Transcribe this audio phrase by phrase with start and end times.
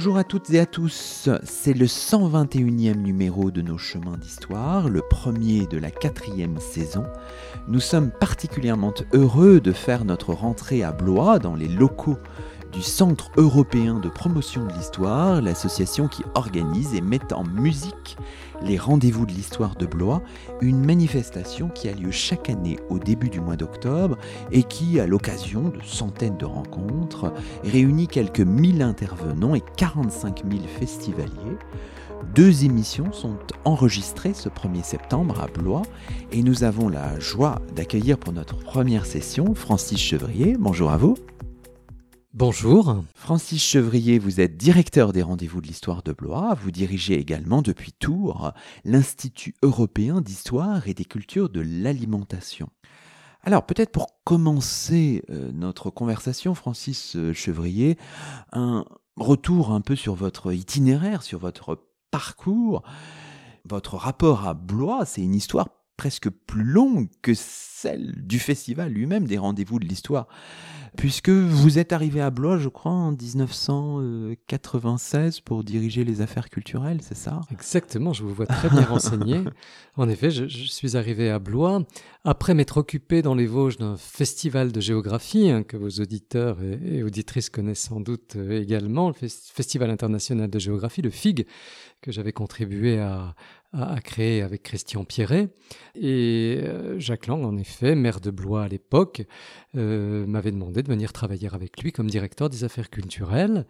[0.00, 5.02] Bonjour à toutes et à tous, c'est le 121e numéro de nos chemins d'histoire, le
[5.02, 7.04] premier de la quatrième saison.
[7.68, 12.16] Nous sommes particulièrement heureux de faire notre rentrée à Blois dans les locaux
[12.72, 18.16] du Centre européen de promotion de l'histoire, l'association qui organise et met en musique
[18.62, 20.22] les rendez-vous de l'histoire de Blois,
[20.60, 24.16] une manifestation qui a lieu chaque année au début du mois d'octobre
[24.52, 27.32] et qui, à l'occasion de centaines de rencontres,
[27.64, 31.58] réunit quelques mille intervenants et 45 000 festivaliers.
[32.34, 35.82] Deux émissions sont enregistrées ce 1er septembre à Blois
[36.32, 40.56] et nous avons la joie d'accueillir pour notre première session Francis Chevrier.
[40.58, 41.16] Bonjour à vous.
[42.40, 43.04] Bonjour.
[43.14, 46.54] Francis Chevrier, vous êtes directeur des rendez-vous de l'histoire de Blois.
[46.54, 48.52] Vous dirigez également depuis Tours
[48.86, 52.70] l'Institut européen d'histoire et des cultures de l'alimentation.
[53.42, 57.98] Alors peut-être pour commencer euh, notre conversation, Francis Chevrier,
[58.52, 58.86] un
[59.18, 61.78] retour un peu sur votre itinéraire, sur votre
[62.10, 62.82] parcours.
[63.68, 65.68] Votre rapport à Blois, c'est une histoire
[66.00, 70.28] presque plus longue que celle du festival lui-même, des rendez-vous de l'histoire
[70.96, 77.00] puisque vous êtes arrivé à Blois, je crois, en 1996 pour diriger les affaires culturelles,
[77.02, 77.40] c'est ça?
[77.50, 79.42] Exactement, je vous vois très bien renseigné.
[79.96, 81.82] En effet, je, suis arrivé à Blois
[82.24, 87.02] après m'être occupé dans les Vosges d'un festival de géographie hein, que vos auditeurs et,
[87.02, 91.46] auditrices connaissent sans doute euh, également, le Festival international de géographie, le FIG,
[92.02, 93.34] que j'avais contribué à,
[93.72, 95.48] à, créer avec Christian Pierret.
[95.94, 99.22] Et euh, Jacques Lang, en effet, maire de Blois à l'époque,
[99.76, 103.66] euh, m'avait demandé de venir travailler avec lui comme directeur des affaires culturelles.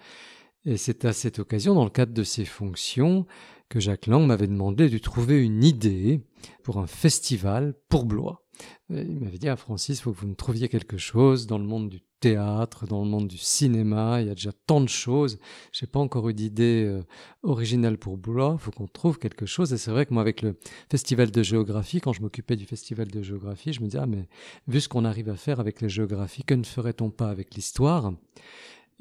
[0.65, 3.27] Et c'est à cette occasion, dans le cadre de ses fonctions,
[3.69, 6.21] que Jacques Lang m'avait demandé de trouver une idée
[6.63, 8.45] pour un festival pour Blois.
[8.91, 11.59] Il m'avait dit, à ah, Francis, il faut que vous me trouviez quelque chose dans
[11.59, 14.21] le monde du théâtre, dans le monde du cinéma.
[14.21, 15.39] Il y a déjà tant de choses.
[15.73, 17.03] J'ai pas encore eu d'idée euh,
[17.43, 18.59] originale pour Blois.
[18.59, 19.73] Faut qu'on trouve quelque chose.
[19.73, 20.57] Et c'est vrai que moi, avec le
[20.91, 24.29] festival de géographie, quand je m'occupais du festival de géographie, je me disais, ah, mais
[24.69, 28.13] vu ce qu'on arrive à faire avec les géographies, que ne ferait-on pas avec l'histoire?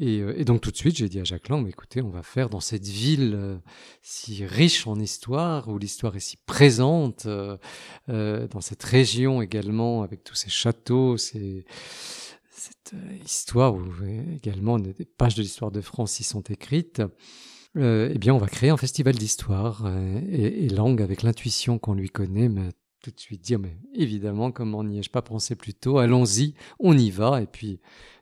[0.02, 2.50] Euh, et, donc tout de suite, j'ai dit à Jacques Lang, écoutez, on va faire
[2.50, 3.58] dans cette ville euh,
[4.02, 7.28] si riche en histoire, où l'histoire est si présente,
[8.08, 11.66] dans cette région également, avec tous ces châteaux, ces,
[12.60, 12.94] cette
[13.26, 13.84] histoire où
[14.36, 17.02] également des pages de l'histoire de France y sont écrites.
[17.76, 19.92] eh bien, on va créer un festival d'histoire
[20.30, 22.70] et, et Lang, avec l'intuition qu'on lui connaît, m'a
[23.02, 26.00] tout de suite dit, mais évidemment, comment n'y ai-je pas pensé plus tôt?
[26.00, 27.42] Allons-y, on y va.
[27.42, 27.80] Et puis,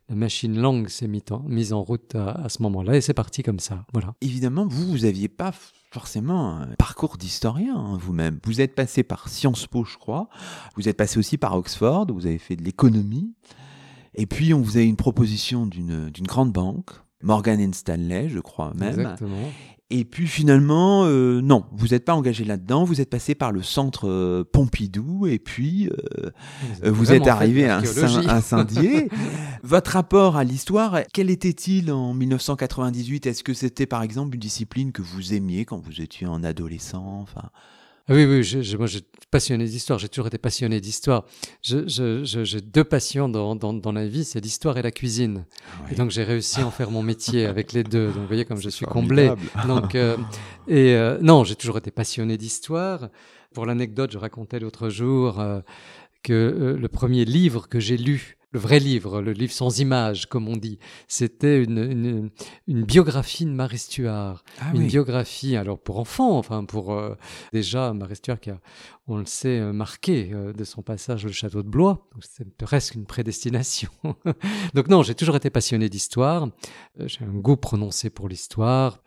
[0.09, 3.85] la machine langue s'est mise en, route à, ce moment-là et c'est parti comme ça.
[3.91, 4.15] Voilà.
[4.21, 5.51] Évidemment, vous, vous n'aviez pas
[5.91, 8.39] forcément un parcours d'historien hein, vous-même.
[8.45, 10.29] Vous êtes passé par Sciences Po, je crois.
[10.75, 13.33] Vous êtes passé aussi par Oxford, vous avez fait de l'économie.
[14.17, 16.91] Et puis, on vous a une proposition d'une grande banque,
[17.23, 18.99] Morgan Stanley, je crois même.
[18.99, 19.51] Exactement.
[19.89, 23.61] Et puis finalement, euh, non, vous n'êtes pas engagé là-dedans, vous êtes passé par le
[23.61, 25.89] centre euh, Pompidou et puis
[26.83, 27.81] euh, vous, êtes arrivé à,
[28.41, 29.07] Saint-Dié.
[29.63, 34.91] Votre rapport à l'histoire, quel était-il en 1998 Est-ce que c'était par exemple une discipline
[34.91, 37.21] que vous aimiez quand vous étiez en adolescent?
[37.21, 37.49] Enfin,
[38.09, 39.99] ah oui, oui, je, moi, j'ai passionné d'histoire.
[39.99, 41.25] J'ai toujours été passionné d'histoire.
[41.61, 45.45] j'ai deux passions dans, dans, la vie, c'est l'histoire et la cuisine.
[45.91, 48.07] Et donc, j'ai réussi à en faire mon métier avec les deux.
[48.07, 49.31] Donc, vous voyez comme je suis comblé.
[49.67, 50.15] Donc, euh,
[50.69, 53.09] et euh, non, j'ai toujours été passionné d'histoire.
[53.53, 55.59] Pour l'anecdote, je racontais l'autre jour euh,
[56.27, 60.47] que le premier livre que j'ai lu le vrai livre, le livre sans images, comme
[60.47, 60.79] on dit.
[61.07, 62.29] C'était une,
[62.67, 64.43] une, biographie de Marie Stuart.
[64.59, 67.15] Ah une biographie, alors pour enfants, enfin pour euh,
[67.51, 68.59] déjà Marie Stuart qui a,
[69.07, 72.07] on le sait, euh, marqué euh, de son passage au château de Blois.
[72.21, 73.91] C'est presque une prédestination.
[74.73, 76.49] Donc non, j'ai toujours été passionné d'histoire.
[76.99, 79.01] J'ai un goût prononcé pour l'histoire.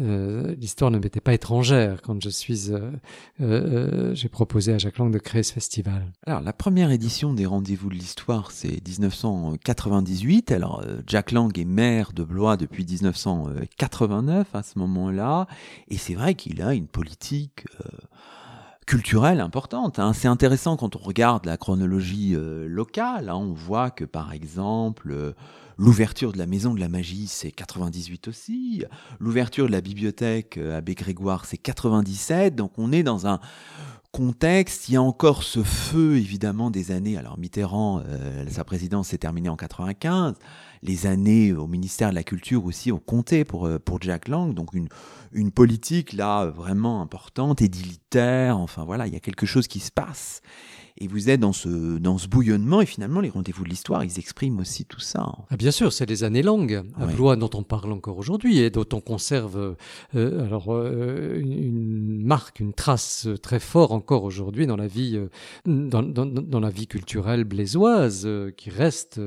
[0.00, 2.92] Euh, l'histoire ne m'était pas étrangère quand je suis, euh,
[3.40, 6.12] euh, j'ai proposé à Jacques Lang de créer ce festival.
[6.24, 10.52] Alors la première édition des Rendez-vous de l'Histoire, c'est 1998.
[10.52, 15.46] Alors Jack Lang est maire de Blois depuis 1989 à ce moment-là,
[15.88, 17.64] et c'est vrai qu'il a une politique
[18.88, 19.98] culturelle importante.
[19.98, 20.12] Hein.
[20.14, 22.34] C'est intéressant quand on regarde la chronologie
[22.66, 23.28] locale.
[23.28, 23.36] Hein.
[23.36, 25.34] On voit que par exemple
[25.80, 28.84] L'ouverture de la Maison de la Magie, c'est 98 aussi.
[29.20, 32.56] L'ouverture de la bibliothèque euh, Abbé Grégoire, c'est 97.
[32.56, 33.38] Donc on est dans un
[34.10, 37.16] contexte, il y a encore ce feu évidemment des années.
[37.16, 40.34] Alors Mitterrand, euh, sa présidence s'est terminée en 95.
[40.82, 44.54] Les années au ministère de la Culture aussi ont compté pour, euh, pour Jack Lang.
[44.54, 44.88] Donc une,
[45.32, 48.58] une politique là vraiment importante, édilitaire.
[48.58, 50.42] Enfin voilà, il y a quelque chose qui se passe.
[51.00, 54.18] Et vous êtes dans ce, dans ce bouillonnement, et finalement, les rendez-vous de l'histoire, ils
[54.18, 55.32] expriment aussi tout ça.
[55.48, 58.70] Ah bien sûr, c'est les années longues à Blois dont on parle encore aujourd'hui, et
[58.70, 59.76] dont on conserve
[60.16, 65.28] euh, alors euh, une, marque, une trace très forte encore aujourd'hui dans la vie, euh,
[65.66, 69.20] dans, dans, dans, la vie culturelle blésoise, qui reste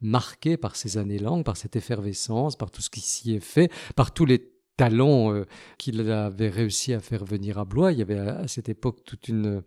[0.00, 3.70] marquée par ces années longues, par cette effervescence, par tout ce qui s'y est fait,
[3.96, 5.34] par tous les talents
[5.76, 7.92] qu'il avait réussi à faire venir à Blois.
[7.92, 9.62] Il y avait à cette époque toute une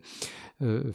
[0.62, 0.92] euh,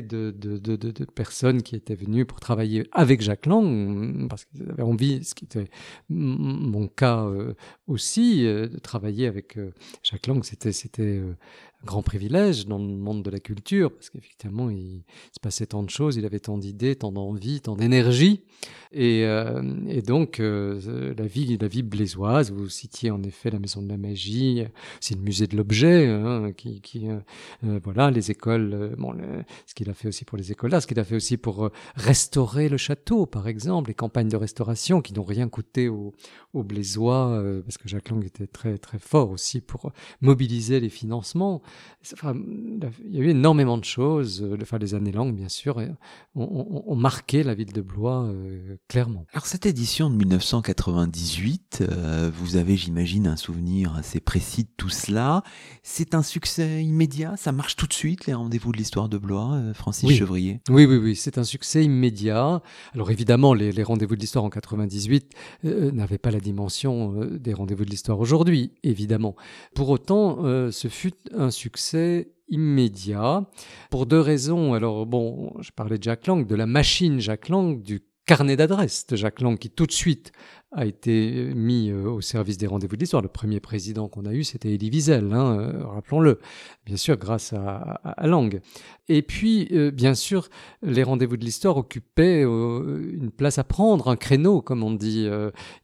[0.00, 5.34] de, personnes qui étaient venues pour travailler avec Jacques Lang, parce qu'ils avaient envie, ce
[5.34, 5.68] qui était
[6.08, 7.54] mon cas euh,
[7.86, 9.58] aussi, euh, de travailler avec
[10.02, 10.42] Jacques Lang.
[10.44, 11.22] C'était, c'était
[11.84, 15.90] grand privilège dans le monde de la culture, parce qu'effectivement, il, se passait tant de
[15.90, 18.42] choses, il avait tant d'idées, tant d'envie, tant d'énergie.
[18.92, 19.62] Et, euh,
[20.04, 23.96] donc, euh, la vie, la vie blésoise, vous citiez en effet la Maison de la
[23.96, 24.64] Magie,
[25.00, 28.87] c'est le musée de l'objet, hein, qui, euh, voilà, les écoles,
[29.66, 31.70] ce qu'il a fait aussi pour les écoles là, ce qu'il a fait aussi pour
[31.94, 36.12] restaurer le château, par exemple, les campagnes de restauration qui n'ont rien coûté aux,
[36.54, 41.62] aux Blésois, parce que Jacques Lang était très, très fort aussi pour mobiliser les financements
[43.04, 44.42] il y a eu énormément de choses.
[44.42, 45.82] Euh, enfin, les années longues, bien sûr,
[46.34, 49.26] ont, marqué la ville de Blois euh, clairement.
[49.32, 54.88] Alors, cette édition de 1998, euh, vous avez, j'imagine, un souvenir assez précis de tout
[54.88, 55.42] cela.
[55.82, 57.36] C'est un succès immédiat?
[57.36, 60.96] Ça marche tout de suite, les rendez-vous de l'histoire de Blois, Francis Chevrier Oui, oui,
[60.96, 62.62] oui, c'est un succès immédiat.
[62.94, 65.32] Alors, évidemment, les, les rendez-vous de l'histoire en 98
[65.64, 69.36] n'avaient pas la dimension des rendez-vous de l'histoire aujourd'hui, évidemment.
[69.74, 70.38] Pour autant,
[70.70, 73.44] ce fut un succès immédiat
[73.90, 74.74] pour deux raisons.
[74.74, 79.06] Alors bon, je parlais de Jack Lang, de la machine Jack Lang, du carnet d'adresse
[79.06, 80.32] de Jacques Lang qui tout de suite
[80.72, 83.22] a été mis euh, au service des rendez-vous de l'histoire.
[83.22, 86.40] Le premier président qu'on a eu, c'était Elie Wiesel, hein, euh, rappelons-le,
[86.84, 88.60] bien sûr grâce à, à, Lang.
[89.08, 90.48] Et puis, euh, bien sûr,
[90.82, 95.26] les rendez-vous de l'histoire occupaient une place à prendre, un créneau, comme on dit.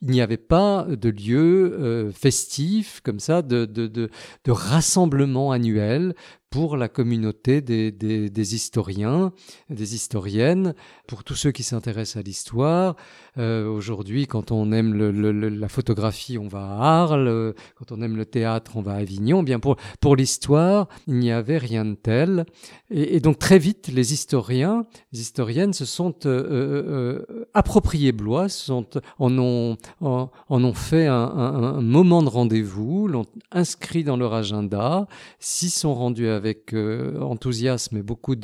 [0.03, 4.11] il n'y avait pas de lieu festif, comme ça, de,
[4.47, 6.15] rassemblement annuel
[6.55, 9.33] pour la communauté des, historiens,
[9.71, 10.77] des historiennes,
[11.09, 12.95] pour tous ceux qui s'intéressent à l'histoire.
[13.39, 17.55] Euh, Aujourd'hui, quand on aime la photographie, on va à Arles.
[17.75, 19.43] Quand on aime le théâtre, on va à Avignon.
[19.43, 22.47] Bien pour l'histoire, il n'y avait rien de tel.
[22.89, 28.49] Et, donc très vite, les historiens, les historiennes se sont euh, euh, euh appropriés Blois,
[28.49, 28.87] sont,
[29.19, 34.35] en ont en, ont fait un, un, un moment de rendez-vous, l'ont inscrit dans leur
[34.35, 35.09] agenda,
[35.41, 38.37] s'y sont rendus avec avec euh, enthousiasme et beaucoup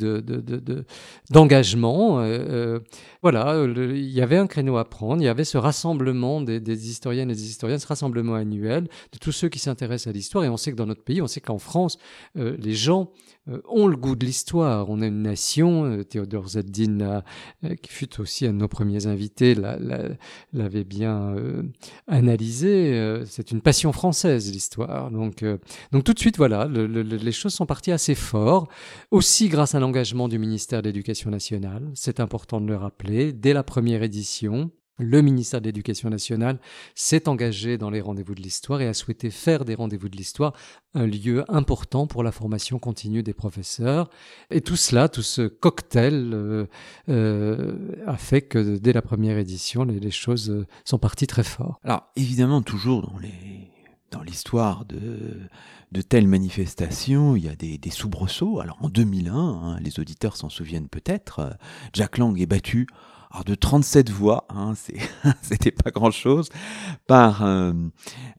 [1.29, 2.19] d'engagement.
[2.19, 2.79] De, euh, euh,
[3.21, 6.89] voilà, il y avait un créneau à prendre, il y avait ce rassemblement des, des
[6.89, 10.43] historiennes et des historiens, ce rassemblement annuel de tous ceux qui s'intéressent à l'histoire.
[10.43, 11.97] Et on sait que dans notre pays, on sait qu'en France,
[12.35, 13.11] les gens
[13.67, 14.89] ont le goût de l'histoire.
[14.89, 17.23] On a une nation, Théodore Zeddin,
[17.81, 21.35] qui fut aussi un de nos premiers invités, l'avait bien
[22.07, 23.21] analysé.
[23.25, 25.11] C'est une passion française, l'histoire.
[25.11, 25.43] Donc,
[25.91, 28.67] donc tout de suite, voilà, le, les choses sont parties assez fort,
[29.09, 33.53] aussi grâce à l'engagement du ministère de l'Éducation nationale, c'est important de le rappeler, dès
[33.53, 34.71] la première édition.
[34.97, 36.59] Le ministère de l'Éducation nationale
[36.95, 40.53] s'est engagé dans les rendez-vous de l'histoire et a souhaité faire des rendez-vous de l'histoire
[40.93, 44.09] un lieu important pour la formation continue des professeurs.
[44.49, 46.65] Et tout cela, tout ce cocktail euh,
[47.09, 51.79] euh, a fait que dès la première édition, les, choses sont parties très fort.
[51.83, 53.13] Alors évidemment, toujours
[54.11, 58.59] dans l'histoire de, telles manifestations, il y a des, des soubresauts.
[58.59, 61.49] Alors en 2001, hein, les auditeurs s'en souviennent peut-être, euh,
[61.93, 62.87] Jack Lang est battu
[63.31, 64.73] alors de 37 voix, hein,
[65.41, 66.49] c'était pas grand-chose,
[67.07, 67.71] par euh,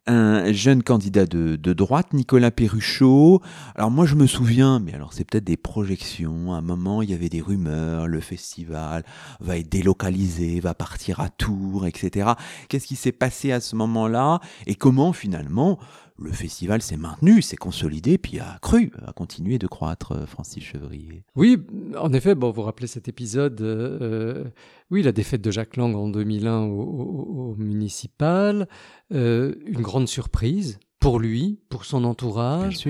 [0.07, 3.41] un jeune candidat de, de, droite, Nicolas Perruchot.
[3.75, 7.11] Alors moi je me souviens, mais alors c'est peut-être des projections, à un moment il
[7.11, 9.05] y avait des rumeurs, le festival
[9.41, 12.33] va être délocalisé, va partir à Tours, etc.
[12.69, 14.41] Qu'est-ce qui s'est passé à ce moment-là?
[14.67, 15.79] Et comment finalement
[16.23, 20.63] le festival s'est maintenu, s'est consolidé, puis a cru, a continué de croître, euh, Francis
[20.63, 21.25] Chevrier.
[21.37, 21.59] Oui,
[21.99, 24.45] en effet, bon, vous rappelez cet épisode, euh, euh,
[24.91, 28.69] oui, la défaite de Jacques Lang en 2001 au, municipal,
[29.11, 32.87] une grande surprise pour lui, pour son entourage,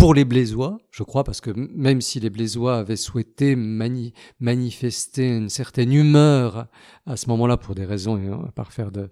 [0.00, 5.50] pour les Blésois, je crois, parce que même si les Blésois avaient souhaité manifester une
[5.50, 6.68] certaine humeur
[7.04, 9.10] à ce moment-là, pour des raisons, et on va pas de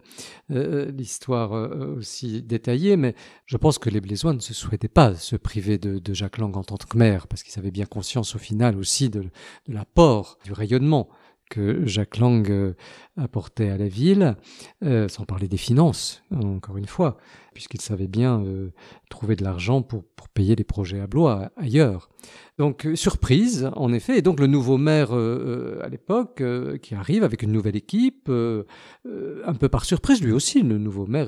[0.50, 3.14] euh, l'histoire euh, aussi détaillée, mais
[3.44, 6.64] je pense que les Blésois ne se souhaitaient pas se priver de, Jacques Lang en
[6.64, 9.26] tant que maire, parce qu'ils avaient bien conscience au final aussi de,
[9.66, 11.10] l'apport, du rayonnement
[11.50, 12.74] que Jacques Lang euh,
[13.18, 14.36] apportait à la ville,
[14.82, 17.18] sans parler des finances, encore une fois
[17.58, 18.70] puisqu'il savait bien euh,
[19.10, 22.08] trouver de l'argent pour, pour, payer les projets à Blois ailleurs.
[22.56, 26.40] Donc euh, surprise, en effet, et donc le nouveau maire euh, à l'époque
[26.80, 31.26] qui arrive avec une nouvelle équipe, un peu par surprise lui aussi, le nouveau maire,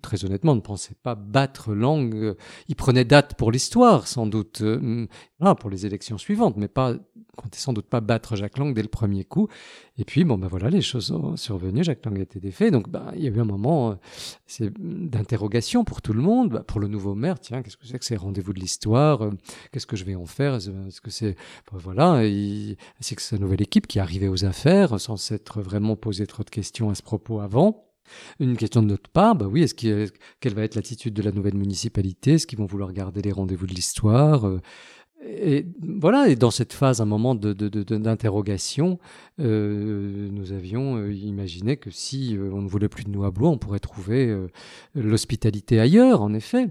[0.00, 2.34] très honnêtement, ne pensait pas battre Langue.
[2.68, 4.62] Il prenait date pour l'histoire, sans doute,
[5.58, 6.94] pour les élections suivantes, mais pas
[7.36, 9.48] comptait sans doute pas battre Jacques Lang dès le premier coup.
[10.00, 12.70] Et puis, bon, ben voilà, les choses sont survenues, Jacques Lang a été défait.
[12.70, 13.98] Donc, ben, il y a eu un moment
[14.60, 16.48] euh, d'interrogation pour tout le monde.
[16.48, 19.30] Ben, pour le nouveau maire, tiens, qu'est-ce que c'est que ces rendez-vous de l'histoire euh,
[19.72, 21.36] Qu'est-ce que je vais en faire Est-ce que c'est.
[21.70, 22.22] Voilà,
[23.00, 26.50] c'est que cette nouvelle équipe qui arrivait aux affaires sans s'être vraiment posé trop de
[26.50, 27.86] questions à ce propos avant.
[28.38, 31.56] Une question de notre part, bah oui, est-ce quelle va être l'attitude de la nouvelle
[31.56, 32.34] municipalité?
[32.34, 34.46] Est-ce qu'ils vont vouloir garder les rendez-vous de l'histoire?
[34.46, 34.60] Euh,
[35.22, 38.98] et voilà, et dans cette phase, un moment d'interrogation,
[39.38, 43.30] euh, nous avions euh, imaginé que si euh, on ne voulait plus de nous à
[43.30, 44.34] Blois, on pourrait trouver
[44.94, 46.68] l'hospitalité ailleurs, en effet.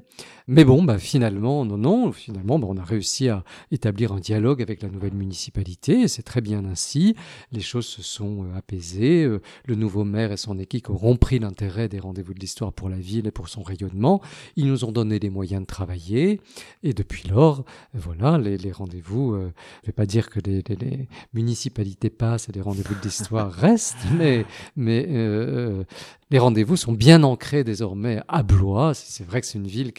[0.47, 4.63] Mais bon, bah, finalement, non, non, finalement, bah, on a réussi à établir un dialogue
[4.63, 7.15] avec la nouvelle municipalité, et c'est très bien ainsi.
[7.51, 9.27] Les choses se sont apaisées,
[9.65, 12.97] le nouveau maire et son équipe auront pris l'intérêt des rendez-vous de l'histoire pour la
[12.97, 14.21] ville et pour son rayonnement.
[14.55, 16.41] Ils nous ont donné les moyens de travailler,
[16.81, 17.63] et depuis lors,
[17.93, 22.61] voilà, les, rendez-vous, euh, je ne vais pas dire que les, municipalités passent et les
[22.61, 25.83] rendez-vous de l'histoire restent, mais, mais euh,
[26.31, 28.93] les rendez-vous sont bien ancrés désormais à Blois.
[28.93, 29.93] C'est vrai que c'est une ville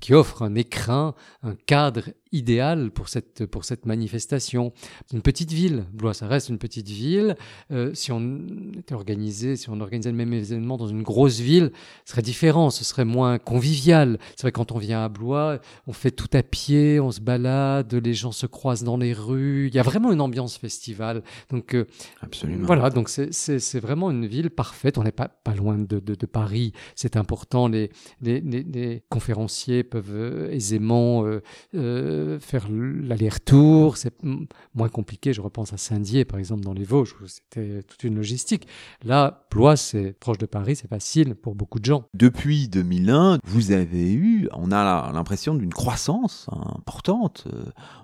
[0.00, 4.72] qui, offre un écrin, un cadre idéal pour cette, pour cette manifestation.
[5.12, 7.36] Une petite ville, Blois, ça reste une petite ville.
[7.70, 8.40] Euh, si on
[8.76, 11.70] était organisé, si on organisait le même événement dans une grosse ville,
[12.04, 14.18] ce serait différent, ce serait moins convivial.
[14.34, 17.94] C'est vrai quand on vient à Blois, on fait tout à pied, on se balade,
[17.94, 19.68] les gens se croisent dans les rues.
[19.68, 21.22] Il y a vraiment une ambiance festival.
[21.50, 21.86] Donc, euh,
[22.20, 22.66] Absolument.
[22.66, 24.98] Voilà, donc c'est vraiment une ville parfaite.
[24.98, 27.68] On n'est pas, pas loin de, Paris, c'est important.
[27.68, 27.90] Les,
[29.08, 31.42] conférenciers peuvent euh, aisément euh,
[31.74, 33.96] euh, faire l'aller-retour.
[33.96, 34.14] C'est
[34.74, 35.32] moins compliqué.
[35.32, 38.66] Je repense à Saint-Dié, par exemple, dans les Vosges, où c'était toute une logistique.
[39.04, 42.04] Là, Blois, c'est proche de Paris, c'est facile pour beaucoup de gens.
[42.14, 47.46] Depuis 2001, vous avez eu, on a l'impression d'une croissance importante.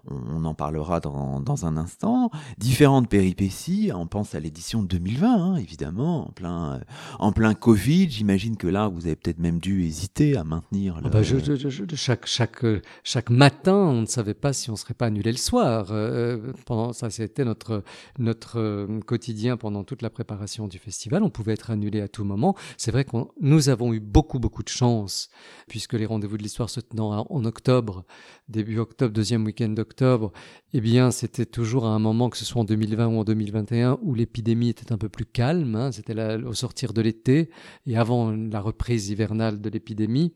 [0.06, 2.30] On en parlera dans, dans, un instant.
[2.58, 3.90] Différentes péripéties.
[3.94, 6.80] On pense à l'édition 2020, hein, évidemment, en plein,
[7.18, 11.00] en plein Covid, j'imagine que là, vous avez peut-être même dû hésiter à maintenir.
[11.04, 12.64] Ah bah, chaque, chaque,
[13.02, 15.88] chaque matin, on ne savait pas si on serait pas annulé le soir.
[15.90, 17.82] Euh, pendant ça, c'était notre
[18.18, 21.22] notre euh, quotidien pendant toute la préparation du festival.
[21.22, 22.56] On pouvait être annulé à tout moment.
[22.76, 25.28] C'est vrai que nous avons eu beaucoup beaucoup de chance
[25.68, 28.04] puisque les rendez-vous de l'histoire se tenant en octobre,
[28.48, 30.32] début octobre, deuxième week-end d'octobre,
[30.72, 33.98] eh bien, c'était toujours à un moment, que ce soit en 2020 ou en 2021,
[34.02, 35.76] où l'épidémie était un peu plus calme.
[35.76, 35.92] Hein.
[35.92, 37.43] c'était au sortir de l'été
[37.86, 40.32] et avant la reprise hivernale de l'épidémie.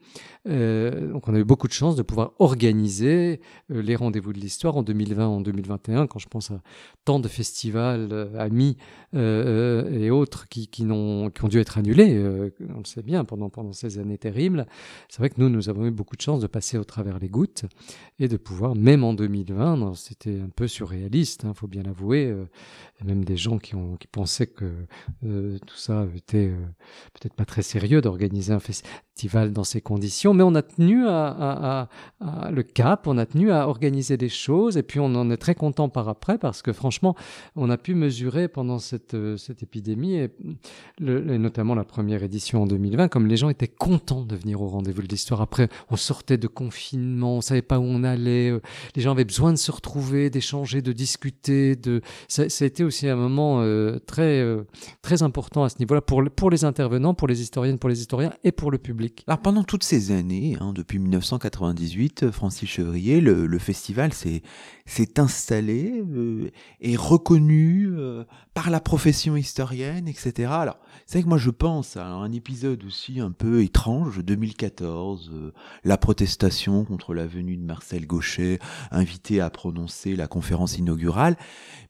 [0.49, 4.39] Euh, donc, on a eu beaucoup de chance de pouvoir organiser euh, les rendez-vous de
[4.39, 6.07] l'histoire en 2020, en 2021.
[6.07, 6.61] Quand je pense à
[7.05, 8.77] tant de festivals euh, amis
[9.15, 12.19] et autres qui, qui, ont, qui ont dû être annulés,
[12.75, 14.67] on le sait bien, pendant, pendant ces années terribles.
[15.09, 17.31] C'est vrai que nous, nous avons eu beaucoup de chance de passer au travers les
[17.31, 17.65] gouttes
[18.19, 22.35] et de pouvoir, même en 2020, c'était un peu surréaliste, il hein, faut bien l'avouer.
[23.03, 24.87] Même des gens qui, ont, qui pensaient que
[25.23, 26.53] tout ça était
[27.15, 31.89] peut-être pas très sérieux d'organiser un festival dans ces conditions, mais on a tenu à,
[32.21, 35.55] le cap, on a tenu à organiser des choses, et puis on en est très
[35.55, 37.15] content par après, parce que franchement,
[37.57, 40.31] on a pu mesurer pendant cette, cette épidémie, et,
[41.01, 45.03] notamment la première édition en 2020, comme les gens étaient contents de venir au rendez-vous
[45.03, 45.41] de l'histoire.
[45.41, 48.53] Après, on sortait de confinement, on savait pas où on allait,
[48.95, 51.77] les gens avaient besoin de se retrouver d'échanger, de discuter.
[51.77, 52.01] De...
[52.29, 54.65] Ça, a été aussi un moment euh, très, euh,
[55.03, 58.33] très important à ce niveau-là pour, pour les intervenants, pour les historiennes, pour les historiens
[58.45, 59.25] et pour le public.
[59.27, 66.51] Alors pendant toutes ces années, hein, depuis 1998, Francis Chevrier, le, festival s'est installé euh,
[66.81, 67.91] et reconnu
[68.55, 70.51] par la profession historienne, etc.
[70.53, 75.53] Alors c'est vrai que moi je pense à un épisode aussi un peu étrange, 2014,
[75.85, 78.59] la protestation contre la venue de Marcel Gauchet,
[78.91, 81.37] invité à prononcer la conférence inaugurale,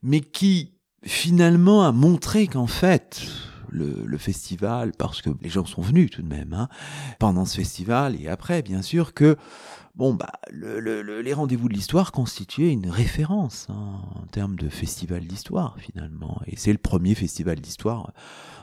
[0.02, 0.74] mais qui
[1.04, 3.26] finalement a montré qu'en fait,
[3.70, 6.68] le, festival, parce que les gens sont venus tout de même, hein,
[7.18, 9.36] pendant ce festival et après, bien sûr, que
[9.98, 15.76] bon, bah, les rendez-vous de l'histoire constituaient une référence hein, en termes de festival d'histoire,
[15.78, 16.40] finalement.
[16.46, 18.12] Et c'est le premier festival d'histoire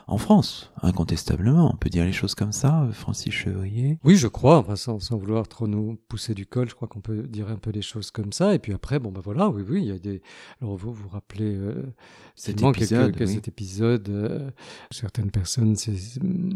[0.08, 1.72] en France, incontestablement.
[1.72, 3.98] On peut dire les choses comme ça, Francis Chevrier?
[4.04, 7.50] Oui, je crois, sans, vouloir trop nous pousser du col, je crois qu'on peut dire
[7.50, 8.54] un peu les choses comme ça.
[8.54, 10.22] Et puis après, bon, bah voilà, oui, oui, il y a des.
[10.62, 11.92] Alors, vous vous rappelez euh,
[12.36, 14.50] cet épisode, que, cet épisode, euh,
[14.92, 16.50] certaines personnes, c'est euh,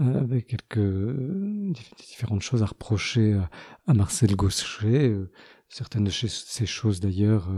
[0.00, 3.38] avec quelques euh, différentes choses à reprocher
[3.86, 5.08] à, Marcel Gaucher.
[5.08, 5.30] Euh,
[5.68, 7.48] certaines de ces choses d'ailleurs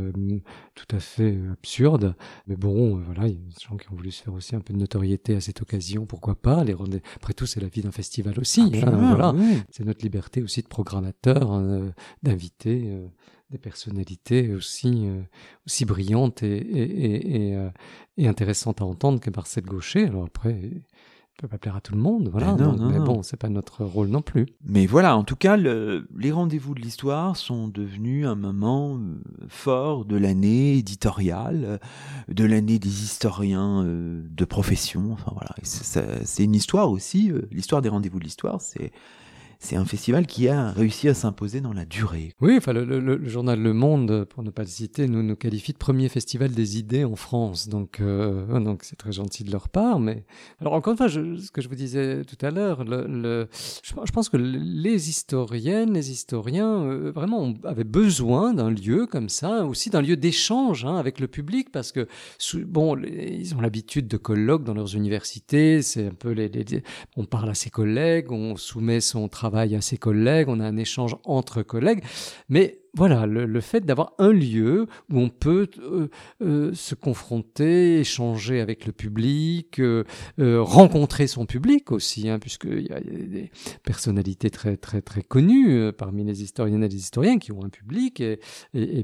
[0.75, 2.15] tout à fait absurdes.
[2.47, 4.61] Mais bon, voilà, il y a des gens qui ont voulu se faire aussi un
[4.61, 6.99] peu de notoriété à cette occasion, pourquoi pas les rendre...
[7.17, 8.71] Après tout, c'est la vie d'un festival aussi.
[8.85, 9.35] Hein, voilà.
[9.71, 11.59] C'est notre liberté aussi de programmateur,
[12.23, 13.01] d'inviter
[13.49, 15.09] des personnalités aussi,
[15.67, 17.69] aussi brillantes et, et, et,
[18.19, 20.05] et, intéressantes à entendre que Marcel Gaucher.
[20.05, 20.83] Alors après,
[21.39, 22.53] peut pas plaire à tout le monde, voilà.
[22.53, 24.47] Ben mais bon, c'est pas notre rôle non plus.
[24.65, 30.05] Mais voilà, en tout cas, les rendez-vous de l'histoire sont devenus un moment euh, fort
[30.05, 31.79] de l'année éditoriale, euh,
[32.29, 35.13] de l'année des historiens euh, de profession.
[35.13, 37.33] Enfin voilà, c'est une histoire aussi.
[37.51, 38.93] L'histoire des rendez-vous de l'histoire, c'est
[39.63, 42.33] c'est un festival qui a réussi à s'imposer dans la durée.
[42.41, 45.79] Oui, enfin, le, journal Le Monde, pour ne pas le citer, nous, nous qualifie de
[45.79, 47.69] premier festival des idées en France.
[47.69, 50.01] Donc, euh, donc c'est très gentil de leur part.
[50.01, 50.25] Mais
[50.61, 54.37] alors, encore une fois, ce que je vous disais tout à l'heure, je, pense que
[54.37, 60.17] les historiennes, les historiens, euh, vraiment, avaient besoin d'un lieu comme ça, aussi d'un lieu
[60.17, 62.09] d'échange hein, avec le public, parce que
[62.65, 65.83] bon, ils ont l'habitude de colloques dans leurs universités.
[65.83, 66.51] C'est un peu les,
[67.17, 70.77] on parle à ses collègues, on soumet son travail à ses collègues, on a un
[70.77, 72.03] échange entre collègues,
[72.49, 76.09] mais voilà, le, fait d'avoir un lieu où on peut euh,
[76.43, 80.05] euh, se confronter, échanger avec le public, euh,
[80.39, 83.51] rencontrer son public aussi, hein, puisqu'il y, a des
[83.83, 88.21] personnalités très très très connues parmi les historiennes et les historiens qui ont un public,
[88.21, 88.39] et,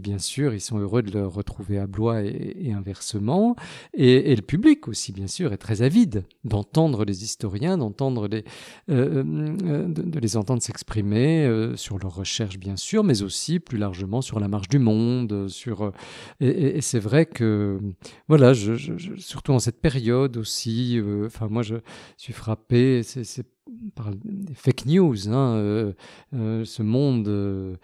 [0.00, 3.56] bien sûr, ils sont heureux de le retrouver à Blois et, inversement,
[3.94, 8.44] et, le public aussi, bien sûr, est très avide d'entendre les historiens, d'entendre les,
[8.88, 14.48] de, les entendre s'exprimer sur leurs recherches, bien sûr, mais aussi plus largement sur la
[14.48, 15.90] marche du monde, sur euh,
[16.40, 17.78] et, c'est vrai que
[18.28, 18.52] voilà,
[19.16, 20.98] surtout en cette période aussi.
[20.98, 21.76] Euh, moi, je
[22.16, 23.02] suis frappé.
[23.02, 23.46] C'est
[23.94, 25.56] par des fake news, hein,
[26.32, 27.78] euh, ce monde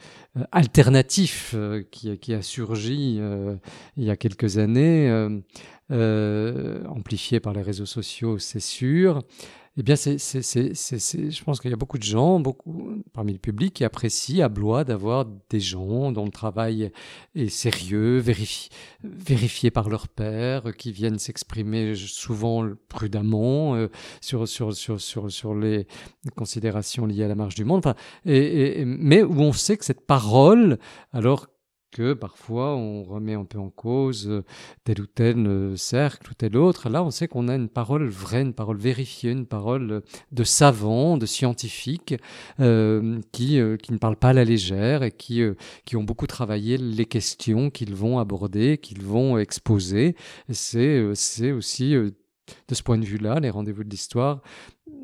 [0.51, 1.55] alternatif
[1.91, 3.21] qui, qui, a surgi
[3.97, 5.13] il y a quelques années,
[5.91, 9.23] amplifié par les réseaux sociaux, c'est sûr.
[9.77, 13.33] Eh bien, c'est, c'est, c'est, je pense qu'il y a beaucoup de gens, beaucoup parmi
[13.33, 16.93] le public, qui apprécient à Blois d'avoir des gens dont le travail
[17.35, 18.71] est sérieux, vérifié,
[19.03, 23.89] vérifié par leur père, qui viennent s'exprimer souvent prudemment euh,
[24.21, 25.89] sur, sur, sur, sur, sur les
[26.37, 27.79] considérations liées à la marche du monde.
[27.79, 30.79] Enfin, et, mais où on sait que cette parole,
[31.13, 31.49] alors
[31.95, 34.43] que parfois on remet un peu en cause euh,
[34.83, 36.91] tel ou tel euh, cercle ou tel autre.
[36.91, 40.01] Là, on sait qu'on a une parole vraie, une parole vérifiée, une parole euh,
[40.33, 42.17] de savant, de scientifique,
[42.59, 45.43] qui, qui ne parle pas à la légère et qui,
[45.85, 50.17] qui ont beaucoup travaillé les questions qu'ils vont aborder, qu'ils vont exposer.
[50.51, 54.43] C'est, c'est aussi de ce point de vue-là, les rendez-vous de l'histoire,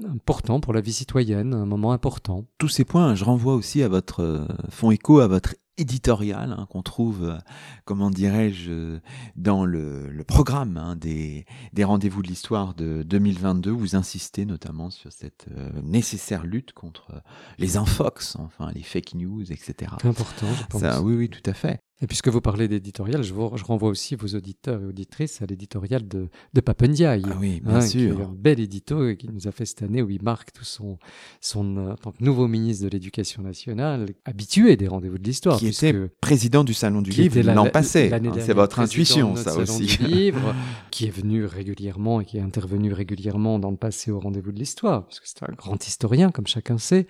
[0.05, 2.47] important pour la vie citoyenne, un moment important.
[2.59, 6.83] Tous ces points, je renvoie aussi à votre, font écho à votre éditorial hein, qu'on
[6.83, 7.39] trouve, euh,
[7.85, 8.99] comment dirais-je,
[9.37, 13.71] dans le, programme hein, des, des rendez-vous de l'histoire de 2022.
[13.71, 17.23] Vous insistez notamment sur cette euh, nécessaire lutte contre
[17.59, 19.93] les infox, enfin les fake news, etc.
[20.05, 21.01] Important, je pense.
[21.03, 21.81] oui, oui, tout à fait.
[22.03, 26.09] Et puisque vous parlez d'éditorial, je, je, renvoie aussi vos auditeurs et auditrices à l'éditorial
[26.09, 27.23] de, de Papendiaï.
[27.27, 28.17] Ah oui, bien hein, sûr.
[28.17, 30.53] Qui est un bel édito et qui nous a fait cette année où il marque
[30.53, 30.99] tout son,
[31.43, 35.59] son euh, tant que nouveau ministre de l'Éducation nationale, habitué des rendez-vous de l'histoire.
[35.59, 38.11] Qui était président du Salon du Livre l'an passé.
[38.13, 39.85] Hein, c'est votre intuition, ça aussi.
[39.85, 40.55] Du livre,
[40.91, 44.59] qui est venu régulièrement et qui est intervenu régulièrement dans le passé au rendez-vous de
[44.59, 47.07] l'histoire, parce que c'est un grand historien, comme chacun sait.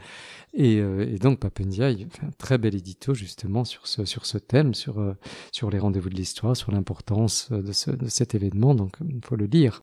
[0.52, 4.36] Et, euh, et donc Papendiaï fait un très bel édito justement sur ce, sur ce
[4.36, 5.14] thème sur, euh,
[5.52, 9.36] sur les rendez-vous de l'histoire, sur l'importance euh, de, de cet événement, donc il faut
[9.36, 9.82] le lire.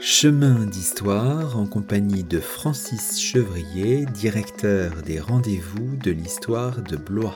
[0.00, 7.34] Chemin d'histoire en compagnie de Francis Chevrier, directeur des rendez-vous de l'histoire de Blois.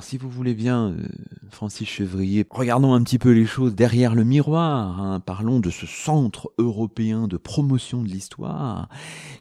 [0.00, 1.08] Alors, si vous voulez bien, euh,
[1.50, 4.98] Francis Chevrier, regardons un petit peu les choses derrière le miroir.
[4.98, 5.20] Hein.
[5.20, 8.88] Parlons de ce centre européen de promotion de l'histoire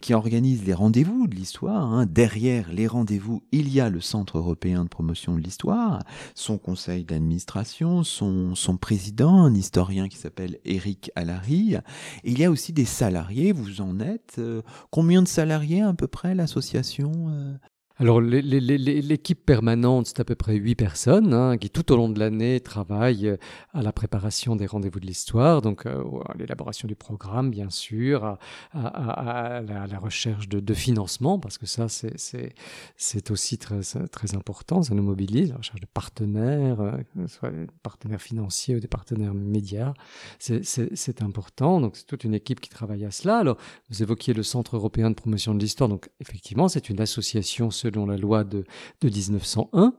[0.02, 1.94] qui organise les rendez-vous de l'histoire.
[1.94, 2.06] Hein.
[2.08, 6.04] Derrière les rendez-vous, il y a le centre européen de promotion de l'histoire,
[6.36, 11.78] son conseil d'administration, son, président, un historien qui s'appelle Eric Allary.
[12.26, 14.36] il y a aussi des salariés, vous en êtes.
[14.40, 17.54] Euh, combien de salariés à peu près l'association euh?
[18.00, 22.18] Alors l'équipe permanente, c'est à peu près huit personnes hein, qui tout au long de
[22.18, 23.38] l'année travaillent euh,
[23.74, 28.38] à la préparation des rendez-vous de l'histoire, donc euh, à l'élaboration du programme bien sûr,
[28.72, 33.82] à, la, recherche de, financement, parce que ça c'est aussi très,
[34.34, 38.88] important, ça nous mobilise, la recherche de partenaires, euh, soit des partenaires financiers ou des
[38.88, 39.94] partenaires médias,
[40.40, 43.40] c'est important, donc c'est toute une équipe qui travaille à cela.
[43.40, 43.58] Alors
[43.90, 48.06] vous évoquiez le Centre européen de promotion de l'histoire, donc effectivement c'est une association selon
[48.06, 48.64] la loi de,
[49.02, 49.94] de 1901.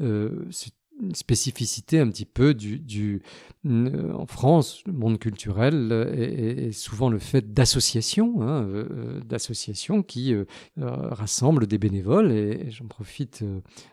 [0.00, 0.79] Euh, c'est une
[1.14, 3.22] spécificité un petit peu du, du
[3.66, 10.34] euh, en France, le monde culturel est, souvent le fait d'associations, hein, euh, d'associations qui
[10.76, 12.32] rassemblent des bénévoles.
[12.32, 13.44] Et, j'en profite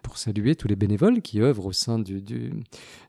[0.03, 2.51] pour saluer tous les bénévoles qui œuvrent au sein du, du,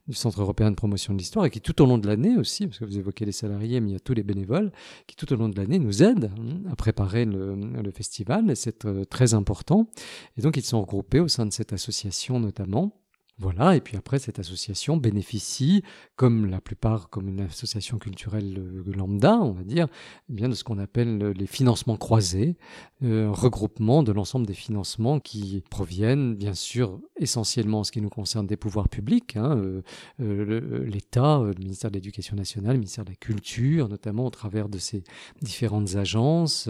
[0.08, 2.66] du Centre européen de promotion de l'histoire et qui tout au long de l'année aussi,
[2.66, 4.72] parce que vous évoquez les salariés, mais il y a tous les bénévoles,
[5.06, 8.54] qui tout au long de l'année nous aident hein, à préparer le, le festival, et
[8.54, 9.88] c'est euh, très important.
[10.36, 12.92] Et donc ils sont regroupés au sein de cette association notamment.
[13.40, 15.84] Voilà, et puis après, cette association bénéficie,
[16.16, 19.86] comme la plupart, comme une association culturelle euh, lambda, on va dire,
[20.28, 22.56] eh bien de ce qu'on appelle les financements croisés,
[23.04, 28.08] euh, regroupement de l'ensemble des financements qui proviennent, bien sûr, essentiellement en ce qui nous
[28.08, 29.82] concerne des pouvoirs publics, hein, euh,
[30.20, 34.68] euh l'État, le ministère de l'Éducation nationale, le ministère de la Culture, notamment au travers
[34.68, 35.04] de ces
[35.42, 36.68] différentes agences,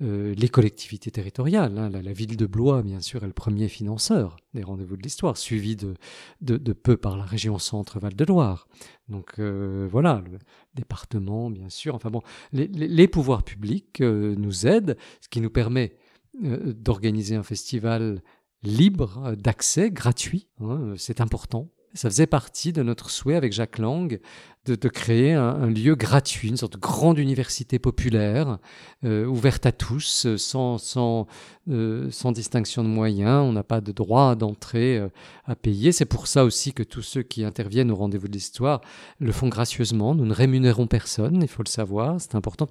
[0.00, 1.76] les collectivités territoriales.
[1.78, 5.02] Hein, la, la ville de Blois, bien sûr, est le premier financeur des rendez-vous de
[5.02, 5.94] l'histoire, suivi de
[6.40, 8.68] de, peu par la région centre-Val de Loire.
[9.08, 10.38] Donc euh, voilà, le
[10.74, 11.94] département, bien sûr.
[11.94, 15.96] Enfin bon, les, pouvoirs publics euh, nous aident, ce qui nous permet
[16.44, 18.22] euh, d'organiser un festival
[18.62, 20.48] libre d'accès, gratuit.
[20.60, 21.70] Hein, c'est important.
[21.96, 24.20] Ça faisait partie de notre souhait avec Jacques Lang
[24.66, 28.58] de, créer un, lieu gratuit, une sorte de grande université populaire,
[29.04, 31.26] euh, ouverte à tous, sans, sans,
[31.70, 33.44] euh, sans distinction de moyens.
[33.44, 35.08] On n'a pas de droit d'entrée euh,
[35.44, 35.92] à payer.
[35.92, 38.80] C'est pour ça aussi que tous ceux qui interviennent au rendez-vous de l'histoire
[39.20, 40.14] le font gracieusement.
[40.14, 42.20] Nous ne rémunérons personne, il faut le savoir.
[42.20, 42.68] C'est important.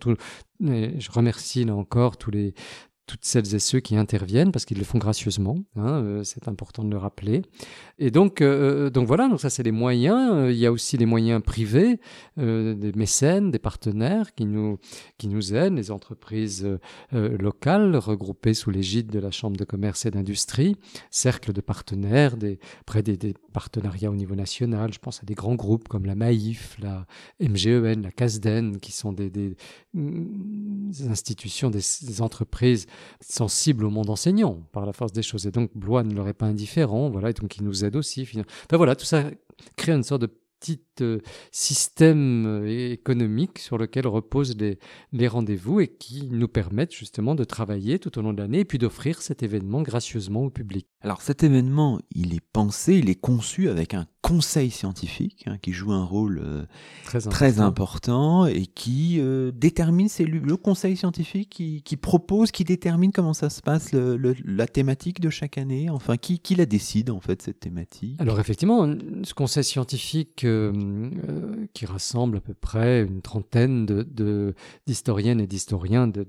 [0.60, 2.54] Je remercie là encore tous les,
[3.06, 5.58] toutes celles et ceux qui interviennent parce qu'ils le font gracieusement.
[5.76, 7.44] Hein, euh, c'est important de le rappeler.
[8.00, 9.28] Et donc, euh, euh, donc voilà.
[9.28, 10.52] Donc ça, c'est les moyens.
[10.52, 12.00] Il y a aussi les moyens privés,
[12.38, 14.78] des mécènes, des partenaires qui nous
[15.18, 16.68] qui nous aident, les entreprises
[17.12, 20.76] locales regroupées sous l'égide de la Chambre de commerce et d'industrie,
[21.12, 24.94] cercle de partenaires, des près des, partenariats au niveau national.
[24.94, 27.06] Je pense à des grands groupes comme la Maïf, la
[27.40, 29.56] MGEN, la CASDEN, qui sont des, des
[31.08, 32.88] institutions, des entreprises
[33.22, 35.48] sensible au monde enseignant par la force des choses.
[35.48, 38.28] Et donc Blois ne leur est pas indifférent, voilà, et donc il nous aide aussi.
[38.66, 39.24] Enfin voilà, tout ça
[39.76, 40.32] crée une sorte de
[40.66, 41.20] petit euh,
[41.52, 44.80] système euh, économique sur lequel reposent les,
[45.12, 48.66] les rendez-vous et qui nous permettent justement de travailler tout au long de l'année et
[48.66, 50.88] puis d'offrir cet événement gracieusement au public.
[51.02, 55.72] Alors cet événement, il est pensé, il est conçu avec un conseil scientifique hein, qui
[55.72, 56.66] joue un rôle euh,
[57.04, 58.48] très, important.
[58.48, 63.52] et qui euh, détermine, c'est le conseil scientifique qui, qui, propose, qui détermine comment ça
[63.52, 67.44] se passe, le, la thématique de chaque année, enfin qui, qui, la décide en fait
[67.44, 68.20] cette thématique?
[68.20, 68.92] Alors effectivement,
[69.24, 70.72] ce conseil scientifique euh,
[71.74, 73.86] qui rassemble à peu près une trentaine
[74.88, 76.26] d'historiennes de, et d'historiens de,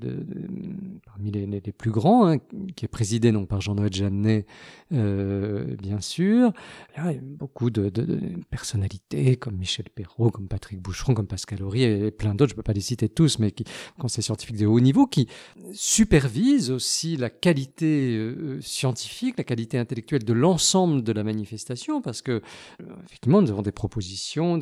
[1.07, 2.37] parmi les, les, plus grands, hein,
[2.77, 4.45] qui est présidé donc par Jean-Noël Jeannet,
[4.91, 6.53] bien sûr.
[6.97, 8.19] Il y a beaucoup de de,
[8.51, 12.57] personnalités comme Michel Perrault, comme Patrick Boucheron, comme Pascal Horry et plein d'autres, je ne
[12.57, 13.65] peux pas les citer tous, mais qui,
[13.99, 15.29] conseils scientifiques de haut niveau, qui
[15.73, 22.23] supervisent aussi la qualité euh, scientifique, la qualité intellectuelle de l'ensemble de la manifestation, parce
[22.23, 22.43] que,
[22.83, 24.61] euh, effectivement, nous avons des propositions,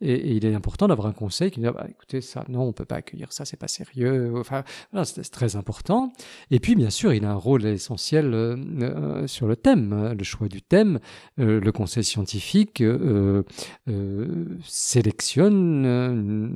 [0.00, 2.68] et, il est important d'avoir un conseil qui dit, ah bah, écoutez, ça, non, on
[2.68, 4.64] ne peut pas accueillir ça, c'est pas sérieux, enfin,
[5.04, 6.12] c'est très important.
[6.50, 10.24] Et puis, bien sûr, il a un rôle essentiel euh, sur le thème, hein, le
[10.24, 10.98] choix du thème,
[11.36, 12.49] le conseil scientifique
[12.80, 13.42] euh,
[13.88, 16.48] euh, sélectionne euh,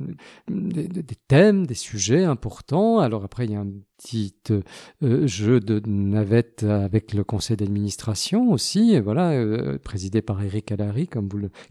[0.49, 2.99] des, thèmes, des sujets importants.
[2.99, 4.33] Alors après, il y a un petit
[5.01, 11.07] jeu de navette avec le conseil d'administration aussi, voilà, présidé par Eric Allary,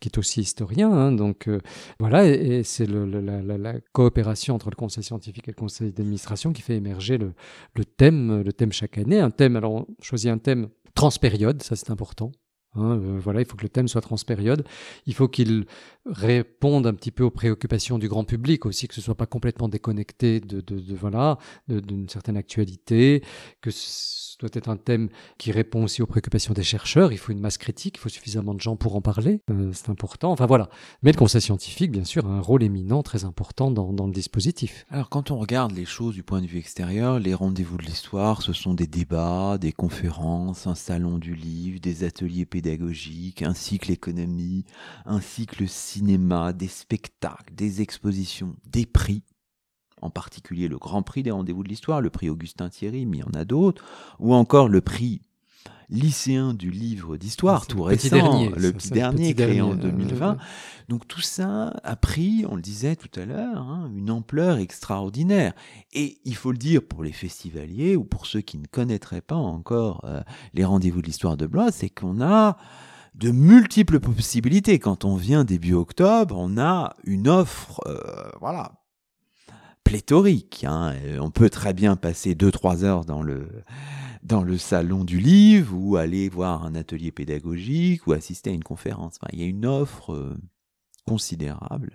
[0.00, 0.90] qui est aussi historien.
[0.90, 1.12] Hein.
[1.12, 1.48] donc
[2.00, 6.76] voilà, et, c'est la, coopération entre le conseil scientifique et le conseil d'administration qui fait
[6.76, 7.34] émerger le,
[7.74, 9.20] le thème, le thème chaque année.
[9.20, 12.32] Un thème, alors on choisit un thème transpériode, ça c'est important.
[12.76, 14.64] Hein, voilà, il faut que le thème soit transpériode.
[15.06, 15.66] Il faut qu'il
[16.06, 19.68] réponde un petit peu aux préoccupations du grand public aussi, que ce soit pas complètement
[19.68, 23.22] déconnecté de voilà, d'une certaine actualité,
[23.60, 25.08] que ce doit être un thème
[25.38, 27.12] qui répond aussi aux préoccupations des chercheurs.
[27.12, 29.90] Il faut une masse critique, il faut suffisamment de gens pour en parler, euh, c'est
[29.90, 30.32] important.
[30.32, 30.68] Enfin voilà.
[31.02, 34.12] Mais le conseil scientifique, bien sûr, a un rôle éminent, très important dans, dans le
[34.12, 34.84] dispositif.
[34.90, 38.42] Alors quand on regarde les choses du point de vue extérieur, les rendez-vous de l'histoire,
[38.42, 42.63] ce sont des débats, des conférences, un salon du livre, des ateliers pédagogiques,
[43.42, 44.64] un cycle économie,
[45.04, 49.22] un cycle cinéma, des spectacles, des expositions, des prix.
[50.00, 53.20] En particulier le Grand Prix des rendez-vous de l'histoire, le prix Augustin Thierry, mais il
[53.20, 53.84] y en a d'autres,
[54.18, 55.22] ou encore le prix
[55.88, 60.36] lycéen du livre d'histoire, tout récent, le petit dernier créé en 2020.
[60.88, 65.52] Donc tout ça a pris, on le disait tout à l'heure, hein, une ampleur extraordinaire.
[65.92, 69.36] Et il faut le dire pour les festivaliers ou pour ceux qui ne connaîtraient pas
[69.36, 70.22] encore euh,
[70.52, 72.56] les rendez-vous de l'histoire de Blois, c'est qu'on a
[73.14, 74.78] de multiples possibilités.
[74.78, 78.72] Quand on vient début octobre, on a une offre, euh, voilà,
[79.84, 80.64] pléthorique.
[80.68, 80.94] Hein.
[81.20, 83.48] On peut très bien passer 2-3 heures dans le,
[84.24, 88.64] dans le salon du livre ou aller voir un atelier pédagogique ou assister à une
[88.64, 89.18] conférence.
[89.32, 90.36] il y a une offre euh,
[91.06, 91.92] considérable.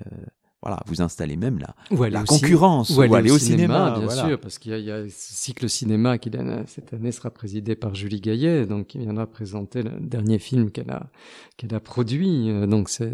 [0.61, 4.77] Voilà, vous installez même la, la concurrence, ou aller, au, cinéma, bien sûr, parce qu'il
[4.77, 6.29] y, a ce cycle cinéma qui
[6.67, 10.91] cette année sera présidé par Julie Gaillet, donc qui viendra présenter le dernier film qu'elle
[10.91, 11.09] a
[11.55, 12.49] qu'elle a produit.
[12.49, 13.13] Euh, donc c'est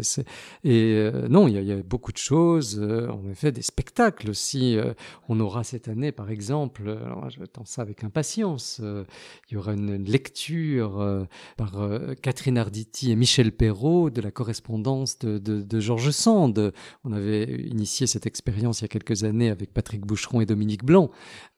[0.64, 2.78] et euh, non, il y, a, il y, a, beaucoup de choses.
[2.80, 4.76] Euh, en effet, des spectacles aussi.
[5.28, 8.80] on aura cette année, par exemple, alors je attends ça avec impatience.
[8.80, 11.76] il y aura une lecture par
[12.22, 16.72] Catherine Arditi et Michel Perrault de la correspondance de, de, de Georges Sand.
[17.04, 20.84] On avait initié cette expérience il y a quelques années avec Patrick Boucheron et Dominique
[20.84, 21.10] Blanc.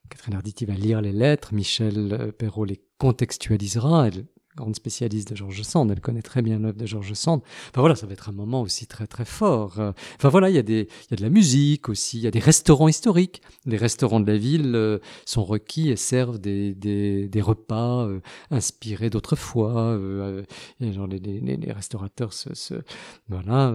[0.09, 4.27] Catherine Arditi va lire les lettres, Michel Perrault les contextualisera, elle
[4.59, 7.41] grande spécialiste de Georges Sand, elle connaît très bien l'œuvre de Georges Sand.
[7.71, 9.79] Enfin voilà, ça va être un moment aussi très très fort.
[10.17, 12.27] Enfin voilà, il y a des, il y a de la musique aussi, il y
[12.27, 13.43] a des restaurants historiques.
[13.67, 19.11] Les restaurants de la ville euh, sont requis et servent des, des, repas euh, inspirés
[19.11, 19.77] d'autrefois.
[19.77, 20.43] Euh,
[20.81, 22.75] genre les, les, restaurateurs se,
[23.29, 23.73] voilà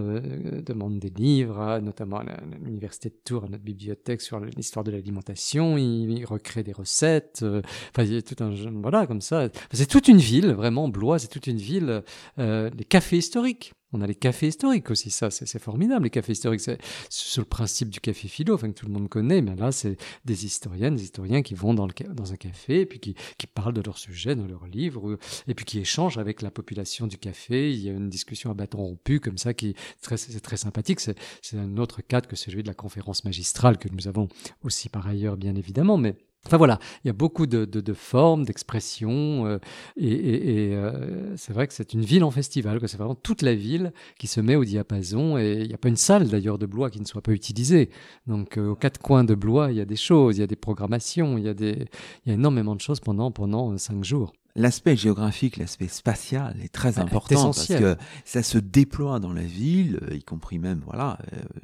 [0.65, 2.25] demandent des livres, notamment à
[2.63, 5.77] l'université de Tours, à notre bibliothèque sur l'histoire de l'alimentation.
[5.77, 7.43] Ils, ils, recréent des recettes.
[7.43, 9.49] enfin, il y a tout un voilà comme ça.
[9.71, 12.03] c'est toute une ville vraiment Blois, c'est toute une ville,
[12.39, 13.73] euh, les cafés historiques.
[13.95, 16.05] On a les cafés historiques aussi, ça, c'est formidable.
[16.05, 19.07] Les cafés historiques, c'est sur le principe du café philo, enfin que tout le monde
[19.07, 22.99] connaît, mais là, c'est des historiennes, des historiens qui vont dans, un café, et puis
[22.99, 23.15] qui,
[23.53, 27.19] parlent de leur sujet, dans leurs livres, et puis qui échangent avec la population du
[27.19, 27.71] café.
[27.71, 30.99] Il y a une discussion à bâton rompu, comme ça, qui c'est très, sympathique.
[30.99, 34.27] C'est un autre cadre que celui de la conférence magistrale que nous avons
[34.63, 37.93] aussi par ailleurs, bien évidemment, mais Enfin voilà, il y a beaucoup de, de, de
[37.93, 39.59] formes, d'expressions, euh,
[39.95, 43.41] et, et, euh, c'est vrai que c'est une ville en festival, que c'est vraiment toute
[43.41, 46.57] la ville qui se met au diapason, et il n'y a pas une salle d'ailleurs
[46.57, 47.89] de Blois qui ne soit pas utilisée.
[48.27, 50.47] Donc euh, aux quatre coins de Blois, il y a des choses, il y a
[50.47, 51.87] des programmations, il y a, des,
[52.25, 54.33] il y a énormément de choses pendant, pendant cinq jours.
[54.55, 59.99] L'aspect géographique, l'aspect spatial est très important parce que ça se déploie dans la ville,
[60.11, 61.17] y compris même voilà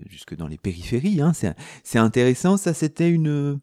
[0.10, 1.21] jusque dans les périphéries.
[1.21, 1.34] Hein.
[1.84, 2.58] C'est intéressant.
[2.58, 3.60] Ça, c'était une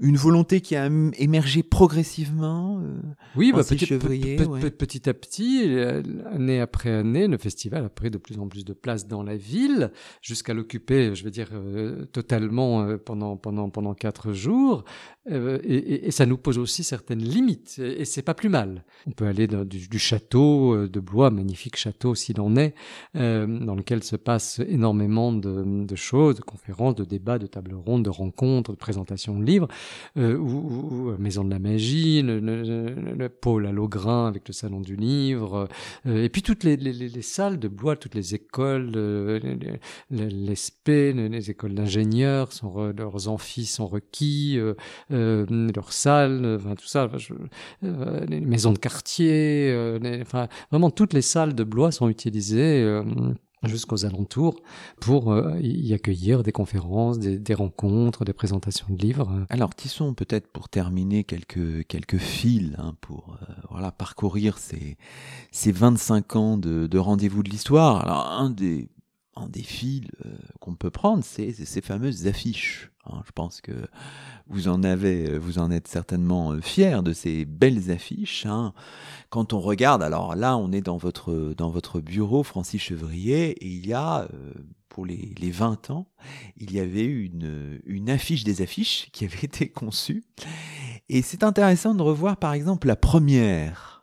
[0.00, 0.86] une volonté qui a
[1.18, 2.96] émergé progressivement euh,
[3.36, 6.02] Oui, bah, petit, petit, à petit, euh,
[6.32, 9.36] année après année, le festival a pris de plus en plus de place dans la
[9.36, 14.84] ville, jusqu'à l'occuper, je veux dire, euh, totalement pendant, pendant, pendant quatre jours.
[15.28, 18.59] Et, et, ça nous pose aussi certaines limites, et, c'est pas plus mal.
[19.06, 22.74] On peut aller du, château de Blois, magnifique château s'il en est,
[23.14, 28.10] dans lequel se passe énormément de, choses, de conférences, de débats, de tables rondes, de
[28.10, 29.68] rencontres, de présentations de livres
[30.16, 34.96] euh, ou, Maison de la Magie, le, le, pôle à Logrin avec le salon du
[34.96, 35.68] livre,
[36.06, 39.38] euh, et puis toutes les, les, les, salles de Blois, toutes les écoles, euh,
[40.10, 42.50] l'ESP, les, écoles d'ingénieurs,
[42.96, 44.74] leurs amphis sont requis, euh,
[45.12, 47.10] euh, leurs salles, tout ça,
[47.82, 49.74] les maisons de quartier,
[50.20, 52.84] enfin vraiment toutes les salles de Blois sont utilisées
[53.68, 54.60] jusqu'aux alentours
[55.00, 59.46] pour euh, y accueillir des conférences, des, rencontres, des présentations de livres.
[59.50, 64.96] Alors tissons peut-être pour terminer quelques quelques fils hein, pour euh, voilà parcourir ces
[65.50, 68.02] ces 25 ans de, de rendez-vous de l'histoire?
[68.02, 68.88] Alors un des
[69.40, 72.90] un des fils euh, qu'on peut prendre, c'est ces fameuses affiches.
[73.06, 73.22] Hein.
[73.26, 73.72] je pense que
[74.48, 78.46] vous en avez, vous en êtes certainement euh, fiers de ces belles affiches.
[78.46, 78.72] Hein.
[79.30, 83.66] Quand on regarde, alors là, on est dans votre dans votre bureau, Francis Chevrier, et
[83.66, 84.52] il y a euh,
[84.88, 86.08] pour les, les 20 ans,
[86.56, 90.24] il y avait une, une affiche des affiches qui avait été conçue.
[91.08, 93.99] Et c'est intéressant de revoir, par exemple, la première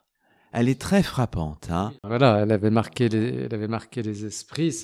[0.52, 1.68] Elle est très frappante.
[1.70, 4.74] Hein voilà, elle avait marqué les, elle avait marqué les esprits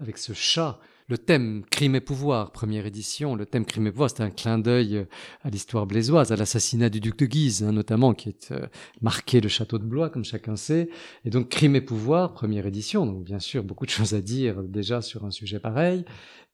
[0.00, 0.80] avec ce chat
[1.12, 4.58] le thème crime et pouvoir, première édition, le thème crime et pouvoir, c'était un clin
[4.58, 5.04] d'œil euh,
[5.42, 8.66] à l'histoire blésoise, à l'assassinat du duc de Guise, hein, notamment, qui est euh,
[9.02, 10.88] marqué le château de Blois, comme chacun sait.
[11.26, 13.04] Et donc, crime et pouvoir, première édition.
[13.04, 16.06] Donc, bien sûr, beaucoup de choses à dire déjà sur un sujet pareil.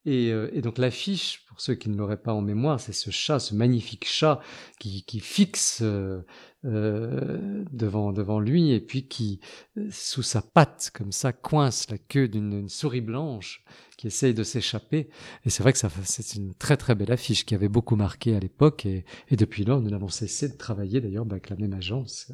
[0.07, 3.39] Et, euh, donc l'affiche, pour ceux qui ne l'auraient pas en mémoire, c'est ce chat,
[3.39, 4.41] ce magnifique chat
[4.81, 5.85] qui, fixe
[6.65, 9.39] euh, devant, devant lui et puis qui,
[9.91, 13.65] sous sa patte, comme ça, coince la queue d'une souris blanche
[13.97, 15.09] qui essaye de s'échapper.
[15.45, 18.41] Et c'est vrai que c'est une très très belle affiche qui avait beaucoup marqué à
[18.41, 18.87] l'époque.
[18.87, 22.33] Et, et, depuis lors, nous n'avons cessé de travailler d'ailleurs avec la même agence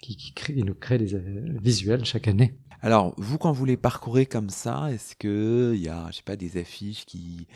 [0.00, 1.16] qui, qui, crée, nous crée des
[1.60, 2.58] visuels chaque année.
[2.84, 6.36] Alors, vous, quand vous les parcourez comme ça, est-ce qu'il y a, je sais pas,
[6.36, 7.46] des affiches qui,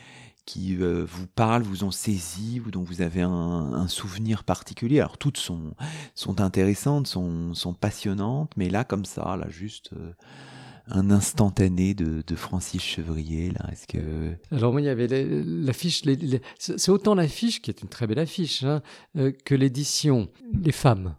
[0.49, 4.99] qui euh, vous parlent, vous ont saisi, ou dont vous avez un, souvenir particulier.
[4.99, 5.75] Alors, toutes sont,
[6.39, 9.91] intéressantes, sont, passionnantes, mais là, comme ça, là, juste...
[9.93, 10.11] Euh,
[10.91, 16.01] un instantané de, de, Francis Chevrier là Est-ce que alors moi il y avait l'affiche,
[16.57, 18.81] c'est autant l'affiche qui est une très belle affiche hein,
[19.15, 21.15] euh, que l'édition, les femmes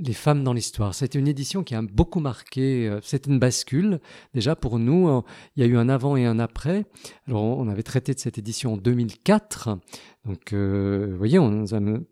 [0.00, 0.94] les femmes dans l'histoire.
[0.94, 2.88] C'est une édition qui a beaucoup marqué.
[2.88, 4.00] Euh, c'est une bascule.
[4.34, 5.20] Déjà pour nous, euh,
[5.56, 6.84] il y a eu un avant et un après.
[7.26, 9.78] Alors on avait traité de cette édition en 2004.
[10.26, 11.64] Donc, euh, vous voyez, on,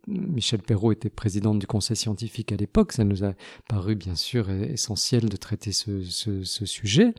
[0.07, 2.92] Michel Perrault était présidente du conseil scientifique à l'époque.
[2.92, 3.35] Ça nous a
[3.68, 7.12] paru bien sûr essentiel de traiter ce, ce, ce sujet.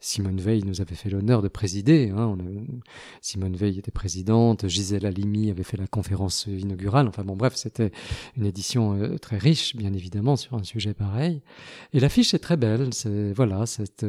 [0.00, 2.10] Simone Veil nous avait fait l'honneur de présider.
[2.10, 2.26] Hein.
[2.26, 2.66] On
[3.20, 4.66] Simone Veil était présidente.
[4.66, 7.06] Gisèle Halimi avait fait la conférence inaugurale.
[7.06, 7.92] Enfin bon, bref, c'était
[8.36, 11.40] une édition euh, très riche, bien évidemment, sur un sujet pareil.
[11.92, 12.92] Et l'affiche est très belle.
[12.92, 14.04] C'est voilà cette,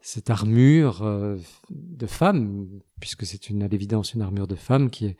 [0.00, 1.36] cette armure euh,
[1.70, 2.66] de femme
[3.00, 5.16] puisque c'est une, à l'évidence une armure de femme qui est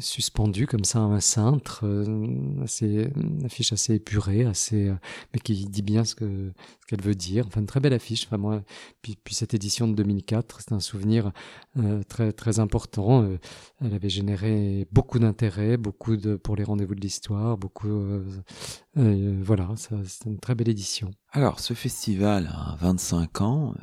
[0.00, 4.94] suspendue comme ça à un cintre, euh, assez, une affiche assez épurée, assez, euh,
[5.32, 7.46] mais qui dit bien ce que ce qu'elle veut dire.
[7.46, 8.26] Enfin, une très belle affiche.
[8.26, 8.62] Enfin, moi,
[9.02, 11.32] puis, puis cette édition de 2004, c'est un souvenir
[11.76, 13.28] euh, très très important.
[13.80, 17.90] elle avait généré beaucoup d'intérêt, beaucoup de pour les rendez-vous de l'histoire, beaucoup.
[18.94, 21.10] voilà, c'est une très belle édition.
[21.32, 23.74] Alors, ce festival a 25 ans.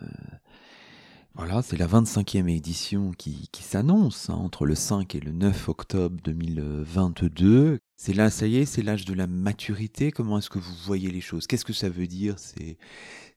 [1.35, 6.17] Voilà, c'est la 25e édition qui, s'annonce hein, entre le 5 et le 9 octobre
[6.23, 7.79] 2022.
[8.03, 10.11] C'est là, ça y est, c'est l'âge de la maturité.
[10.11, 11.45] Comment est-ce que vous voyez les choses?
[11.45, 12.75] Qu'est-ce que ça veut dire C'est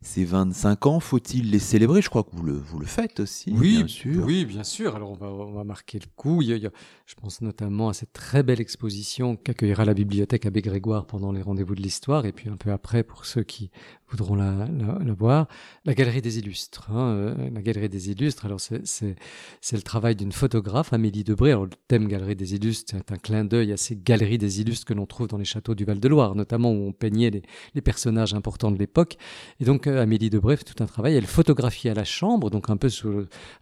[0.01, 2.01] ces 25 ans, faut-il les célébrer?
[2.01, 4.25] Je crois que vous le, vous le faites aussi, oui, bien sûr.
[4.25, 4.97] Oui, bien sûr.
[4.97, 6.43] Alors on va, on va marquer le coup.
[6.43, 6.71] Il y a,
[7.07, 11.43] je pense notamment à cette très belle exposition qu'accueillera la bibliothèque Abbé Grégoire pendant les
[11.43, 13.71] rendez-vous de l'histoire, et puis un peu après pour ceux qui
[14.09, 15.49] voudront la, la, voir,
[15.85, 16.91] la Galerie des Illustres.
[16.91, 19.17] Hein, euh, la Galerie des Illustres, alors c'est, c'est,
[19.61, 21.51] c'est le travail d'une photographe, Amélie Debré.
[21.51, 24.87] Alors le thème Galerie des Illustres, c'est un clin d'œil à ces galeries des illustres
[24.87, 27.31] que l'on trouve dans les châteaux du Val-de-Loire, notamment où on peignait
[27.75, 29.17] les, personnages importants de l'époque.
[29.61, 31.17] Et donc Amélie Debré fait tout un travail.
[31.17, 32.89] Elle photographie à la chambre, donc un peu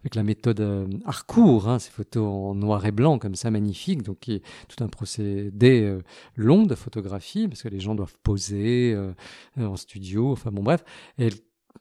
[0.01, 4.03] avec la méthode euh, Harcourt, hein, ces photos en noir et blanc comme ça, magnifiques.
[4.03, 6.01] Donc y a tout un procédé euh,
[6.35, 9.13] long de photographie, parce que les gens doivent poser euh,
[9.57, 10.83] en studio, enfin bon bref.
[11.17, 11.33] elle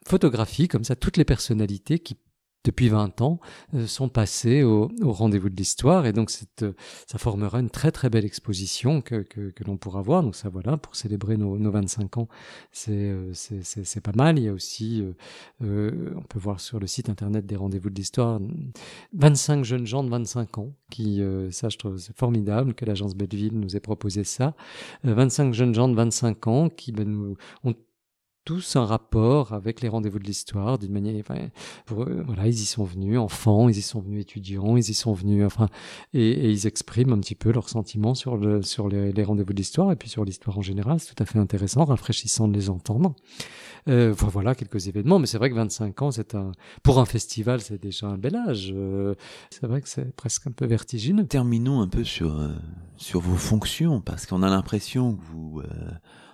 [0.06, 2.16] photographie comme ça toutes les personnalités qui
[2.64, 3.40] depuis 20 ans,
[3.74, 6.06] euh, sont passés au, rendez-vous de l'histoire.
[6.06, 6.74] Et donc, cette, euh,
[7.06, 10.22] ça formera une très très belle exposition que, que, que l'on pourra voir.
[10.22, 12.28] Donc ça, voilà, pour célébrer nos, nos 25 ans,
[12.88, 14.38] euh, c'est, c'est, pas mal.
[14.38, 15.04] Il y a aussi,
[15.62, 18.40] euh, on peut voir sur le site internet des rendez-vous de l'histoire,
[19.14, 23.58] 25 jeunes gens de 25 ans qui, ça je trouve c'est formidable que l'agence Belleville
[23.58, 24.54] nous ait proposé ça.
[25.04, 27.74] 25 jeunes gens de 25 ans qui ben, nous ont
[28.44, 31.22] tous un rapport avec les rendez-vous de l'histoire d'une manière
[31.86, 35.44] voilà ils y sont venus enfants ils y sont venus étudiants ils y sont venus
[35.44, 35.68] enfin
[36.12, 39.92] et, ils expriment un petit peu leurs sentiments sur le sur les, rendez-vous de l'histoire
[39.92, 41.00] et puis sur l'histoire en général.
[41.00, 43.14] C'est tout à fait intéressant rafraîchissant de les entendre.
[43.88, 46.52] Euh, voilà quelques événements mais c'est vrai que 25 ans c'est un
[46.84, 48.72] pour un festival c'est déjà un bel âge.
[48.74, 49.14] Euh,
[49.50, 51.26] c'est vrai que c'est presque un peu vertigineux.
[51.26, 52.48] Terminons un peu sur euh,
[53.14, 55.62] vos fonctions parce qu'on a l'impression que vous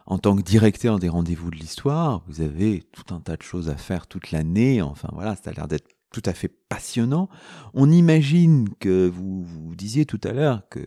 [0.08, 3.68] en tant que directeur des rendez-vous de l'histoire, vous avez tout un tas de choses
[3.68, 4.80] à faire toute l'année.
[4.80, 7.28] Enfin voilà, ça a l'air d'être tout à fait passionnant.
[7.74, 10.80] On imagine que vous, vous disiez tout à l'heure que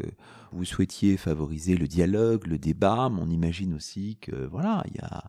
[0.51, 5.01] vous souhaitiez favoriser le dialogue, le débat, mais on imagine aussi que voilà, il y
[5.01, 5.25] a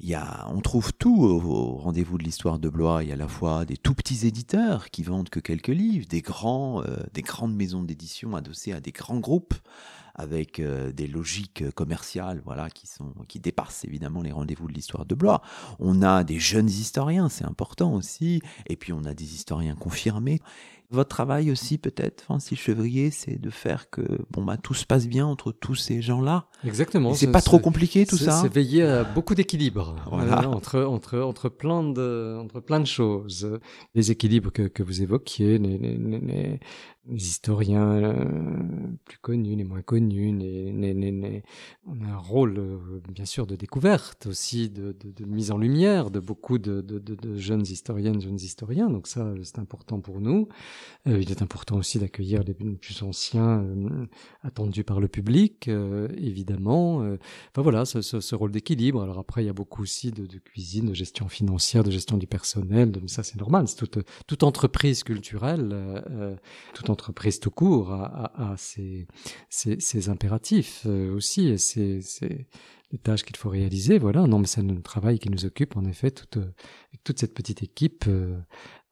[0.00, 3.02] y a, on trouve tout au, rendez-vous de l'histoire de Blois.
[3.02, 6.06] Il y a à la fois des tout petits éditeurs qui vendent que quelques livres,
[6.08, 9.54] des grands, euh, des grandes maisons d'édition adossées à des grands groupes
[10.16, 15.06] avec euh, des logiques commerciales, voilà, qui sont, qui dépassent évidemment les rendez-vous de l'histoire
[15.06, 15.42] de Blois.
[15.78, 20.40] On a des jeunes historiens, c'est important aussi, et puis on a des historiens confirmés.
[20.90, 25.08] Votre travail aussi, peut-être, Francis Chevrier, c'est de faire que bon bah tout se passe
[25.08, 26.46] bien entre tous ces gens-là.
[26.64, 27.12] Exactement.
[27.12, 28.40] C'est pas trop compliqué tout ça.
[28.40, 30.48] C'est veiller à beaucoup d'équilibre voilà.
[30.48, 33.58] entre entre entre plein de entre plein de choses.
[33.96, 36.60] Les équilibres que, que vous évoquiez, les, les, les,
[37.08, 38.14] les historiens euh,
[39.04, 41.42] plus connus, les moins connus, les, les, les,
[41.86, 45.58] on a un rôle euh, bien sûr de découverte aussi, de, de, de mise en
[45.58, 48.90] lumière de beaucoup de, de, jeunes historiennes, jeunes historiens.
[48.90, 50.48] Donc ça, c'est important pour nous.
[51.06, 53.64] Euh, il est important aussi d'accueillir les plus anciens
[54.42, 55.68] attendus par le public,
[56.16, 56.98] évidemment.
[56.98, 59.02] Enfin voilà, ce, ce, ce rôle d'équilibre.
[59.02, 62.26] Alors après, il y a beaucoup aussi de, cuisine, de gestion financière, de gestion du
[62.26, 62.92] personnel.
[63.06, 63.68] Ça, c'est normal.
[63.68, 66.02] C'est toute, toute entreprise culturelle,
[66.74, 71.56] toute entreprise tout court a, ses, impératifs euh, aussi et
[72.92, 73.98] les tâches qu'il faut réaliser.
[73.98, 76.38] Voilà, non, mais c'est un travail qui nous occupe en effet toute,
[77.04, 78.38] toute cette petite équipe euh,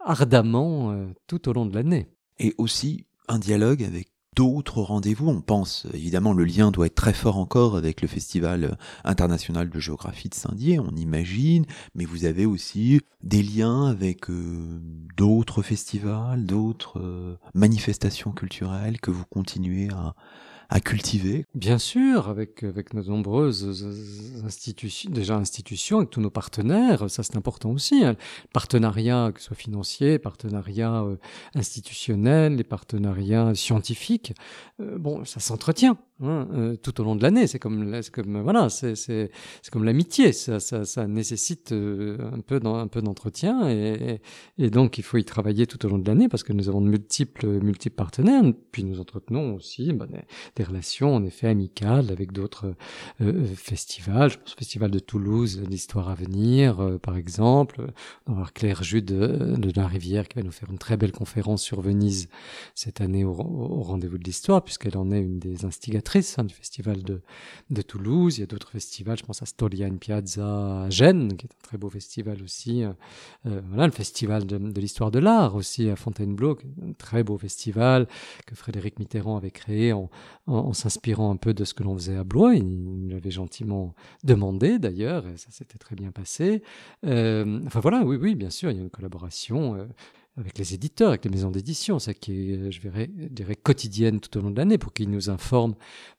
[0.00, 2.09] ardemment euh, tout au long de l'année.
[2.38, 5.28] Et aussi un dialogue avec d'autres rendez-vous.
[5.28, 9.80] On pense, évidemment, le lien doit être très fort encore avec le Festival international de
[9.80, 14.80] géographie de Saint-Dié, on imagine, mais vous avez aussi des liens avec euh,
[15.16, 20.14] d'autres festivals, d'autres euh, manifestations culturelles que vous continuez à,
[20.68, 23.84] à cultiver Bien sûr, avec, avec nos nombreuses
[24.44, 28.04] institutions, déjà institutions, avec tous nos partenaires, ça c'est important aussi.
[28.04, 28.16] Hein.
[28.52, 31.16] Partenariats, que ce soit financiers, partenariats euh,
[31.54, 34.34] institutionnels, les partenariats scientifiques,
[34.80, 37.46] euh, bon, ça s'entretient hein, euh, tout au long de l'année.
[37.46, 38.00] C'est comme,
[38.42, 39.30] voilà, c'est c'est
[39.70, 40.32] comme l'amitié.
[40.32, 44.20] Ça, ça, ça, nécessite un peu un peu d'entretien et,
[44.58, 46.80] et, donc il faut y travailler tout au long de l'année parce que nous avons
[46.80, 48.42] de multiples multiples partenaires.
[48.72, 50.06] Puis nous entretenons aussi bah,
[50.56, 52.74] des relations en effet amicales avec d'autres
[53.20, 54.30] euh, euh, festivals.
[54.30, 57.92] Je pense au festival de Toulouse, l'histoire à venir, euh, par exemple.
[58.26, 61.62] On va Claire Jude de, la Rivière qui va nous faire une très belle conférence
[61.62, 62.28] sur Venise
[62.74, 65.64] cette année au, rendez-vous de l'histoire, puisqu'elle en est une des
[66.05, 68.38] instigatrices hein, du festival de, Toulouse.
[68.38, 71.50] Il y a d'autres festivals, je pense à Stolia in Piazza à Gênes, qui est
[71.50, 72.84] un très beau festival aussi.
[73.44, 78.07] voilà, le festival de, l'histoire de l'art aussi à Fontainebleau, un très beau festival
[78.46, 82.24] que Frédéric Mitterrand avait créé en, s'inspirant un peu de ce que l'on faisait à
[82.24, 82.55] Blois.
[82.55, 86.62] Il l'avait gentiment demandé d'ailleurs, et ça s'était très bien passé.
[87.05, 89.74] Euh, enfin voilà, oui, oui, bien sûr, il y a une collaboration.
[89.76, 89.86] Euh,
[90.37, 94.37] avec les éditeurs, avec les maisons d'édition, ça qui est, je dirais, dirais quotidienne tout
[94.37, 95.74] au long de l'année, pour qu'ils nous informent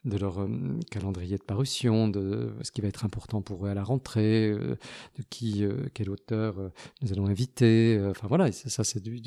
[0.05, 3.73] de leur euh, calendrier de parution, de ce qui va être important pour eux à
[3.73, 4.77] la rentrée, euh,
[5.17, 6.55] de qui, euh, quel auteur
[7.01, 8.01] nous allons inviter.
[8.09, 9.21] Enfin voilà, ça, c'est du,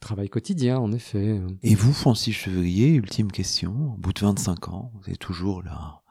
[0.00, 1.40] travail quotidien, en effet.
[1.62, 6.02] Et vous, Francis Chevrier, ultime question, au bout de 25 ans, vous êtes toujours là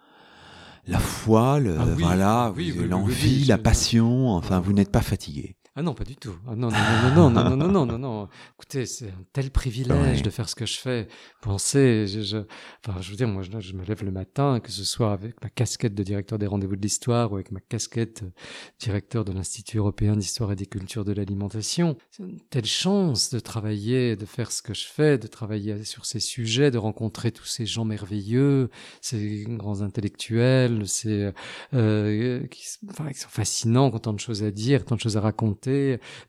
[0.87, 2.53] la foi, le, ah voilà,
[2.87, 5.56] l'envie, la passion, enfin, vous n'êtes pas fatigué.
[5.79, 6.33] Ah non, pas du tout.
[6.47, 6.77] Ah non, non,
[7.13, 10.55] non, non, non, non, non, non, non, Écoutez, c'est un tel privilège de faire ce
[10.55, 11.07] que je fais.
[11.39, 12.37] Pensez, je, je,
[12.83, 15.39] enfin, je veux dire, moi, je, je, me lève le matin, que ce soit avec
[15.43, 18.31] ma casquette de directeur des rendez-vous de l'histoire ou avec ma casquette de
[18.79, 21.95] directeur de l'Institut européen d'histoire et des cultures de l'alimentation.
[22.09, 26.07] C'est une telle chance de travailler, de faire ce que je fais, de travailler sur
[26.07, 28.71] ces sujets, de rencontrer tous ces gens merveilleux,
[29.01, 31.29] ces grands intellectuels, ces,
[31.75, 35.01] euh, qui, enfin, qui sont fascinants, qui ont tant de choses à dire, tant de
[35.01, 35.66] choses à raconter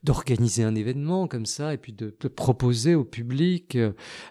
[0.03, 3.77] d'organiser un événement comme ça, et puis de, proposer au public,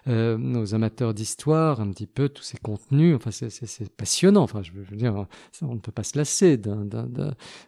[0.06, 3.16] euh, aux amateurs d'histoire, un petit peu tous ces contenus.
[3.16, 4.42] Enfin, c'est passionnant.
[4.42, 5.26] Enfin, je veux dire,
[5.62, 6.58] on ne peut pas se lasser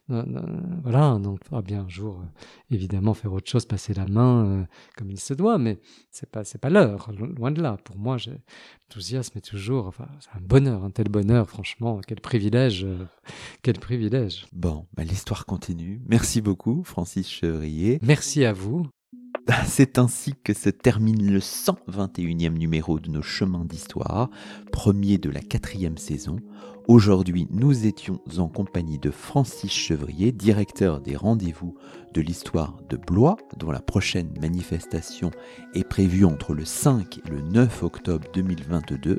[0.09, 1.19] voilà.
[1.19, 4.65] Donc, il faudra bien un jour, euh, évidemment, faire autre chose, passer la main euh,
[4.97, 5.79] comme il se doit, mais
[6.11, 7.11] c'est pas, c'est pas l'heure.
[7.13, 7.77] Loin de là.
[7.85, 12.87] Pour moi, l'enthousiasme est toujours, enfin, un bonheur, un tel bonheur, franchement, quel privilège,
[13.63, 14.47] quel privilège.
[14.53, 16.01] Bon, bah, l'histoire continue.
[16.07, 17.99] Merci beaucoup, Francis Chevrier.
[18.03, 18.87] Merci à vous.
[19.67, 24.31] C'est ainsi que se termine le 121e numéro de nos chemins d'histoire,
[24.73, 26.37] premier de la quatrième saison.
[26.89, 31.77] Aujourd'hui, nous étions en compagnie de Francis Chevrier, directeur des rendez-vous
[32.15, 35.31] de l'histoire de Blois, dont la prochaine manifestation
[35.75, 39.19] est prévue entre le 5 et le 9 octobre 2022.